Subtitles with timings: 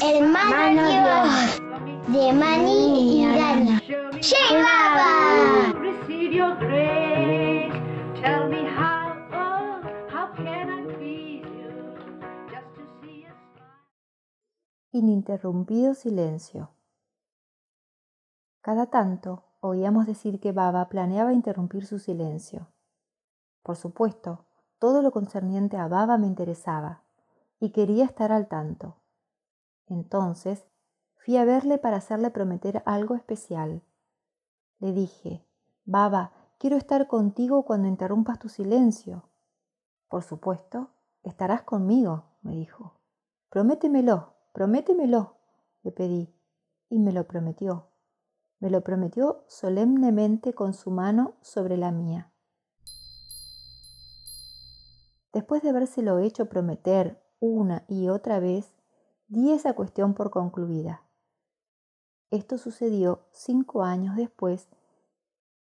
[0.00, 1.60] Hermana Dios
[2.06, 3.82] de Mani y Dana.
[14.92, 16.70] Ininterrumpido silencio.
[18.60, 22.68] Cada tanto oíamos decir que Baba planeaba interrumpir su silencio.
[23.64, 24.47] Por supuesto,
[24.78, 27.02] todo lo concerniente a Baba me interesaba
[27.60, 28.96] y quería estar al tanto.
[29.86, 30.64] Entonces
[31.16, 33.82] fui a verle para hacerle prometer algo especial.
[34.78, 35.44] Le dije,
[35.84, 39.24] Baba, quiero estar contigo cuando interrumpas tu silencio.
[40.08, 40.90] Por supuesto,
[41.22, 42.94] estarás conmigo, me dijo.
[43.50, 45.36] Prométemelo, prométemelo,
[45.82, 46.34] le pedí,
[46.88, 47.88] y me lo prometió.
[48.60, 52.30] Me lo prometió solemnemente con su mano sobre la mía.
[55.38, 58.74] Después de habérselo hecho prometer una y otra vez,
[59.28, 61.04] di esa cuestión por concluida.
[62.32, 64.68] Esto sucedió cinco años después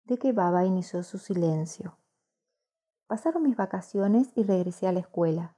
[0.05, 1.97] de que Baba inició su silencio.
[3.07, 5.57] Pasaron mis vacaciones y regresé a la escuela.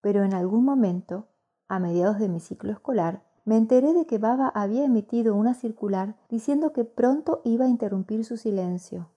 [0.00, 1.26] Pero en algún momento,
[1.66, 6.14] a mediados de mi ciclo escolar, me enteré de que Baba había emitido una circular
[6.28, 9.10] diciendo que pronto iba a interrumpir su silencio.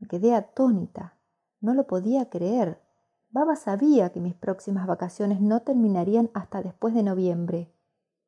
[0.00, 1.21] Me quedé atónita.
[1.62, 2.82] No lo podía creer.
[3.30, 7.72] Baba sabía que mis próximas vacaciones no terminarían hasta después de noviembre.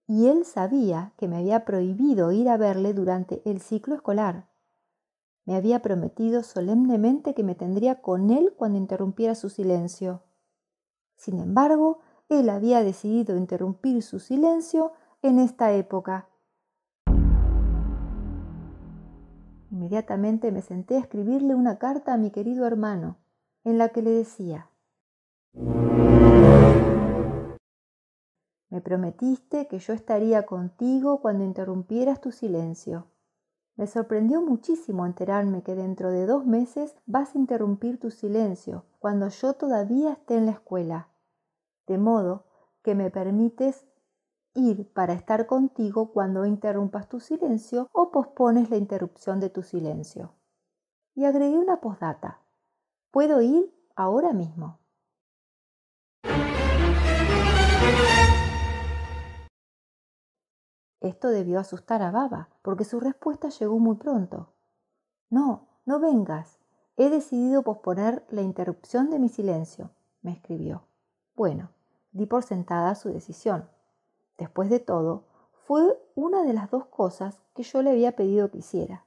[0.07, 4.49] Y él sabía que me había prohibido ir a verle durante el ciclo escolar.
[5.47, 10.23] Me había prometido solemnemente que me tendría con él cuando interrumpiera su silencio.
[11.17, 16.29] Sin embargo, él había decidido interrumpir su silencio en esta época.
[19.73, 23.17] Inmediatamente me senté a escribirle una carta a mi querido hermano,
[23.65, 24.71] en la que le decía,
[28.75, 33.07] Me prometiste que yo estaría contigo cuando interrumpieras tu silencio.
[33.77, 39.29] Me sorprendió muchísimo enterarme que dentro de dos meses vas a interrumpir tu silencio cuando
[39.29, 41.09] yo todavía esté en la escuela.
[41.87, 42.47] De modo
[42.83, 43.87] que me permites
[44.55, 50.33] ir para estar contigo cuando interrumpas tu silencio o pospones la interrupción de tu silencio.
[51.15, 52.44] Y agregué una postdata.
[53.15, 54.81] Puedo ir ahora mismo.
[61.01, 64.49] Esto debió asustar a Baba, porque su respuesta llegó muy pronto.
[65.31, 66.59] No, no vengas.
[66.97, 69.93] He decidido posponer la interrupción de mi silencio,
[70.23, 70.83] me escribió.
[71.37, 71.71] Bueno,
[72.11, 73.71] di por sentada su decisión.
[74.39, 75.85] Después de todo, fue
[76.17, 79.05] una de las dos cosas que yo le había pedido que hiciera.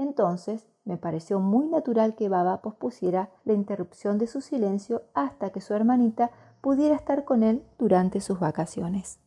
[0.00, 5.60] Entonces, me pareció muy natural que Baba pospusiera la interrupción de su silencio hasta que
[5.60, 6.30] su hermanita
[6.62, 9.20] pudiera estar con él durante sus vacaciones.